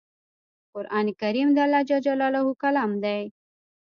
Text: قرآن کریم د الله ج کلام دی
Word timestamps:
قرآن 0.73 1.07
کریم 1.21 1.49
د 1.53 1.57
الله 1.67 1.81
ج 1.89 1.91
کلام 2.63 2.91
دی 3.03 3.21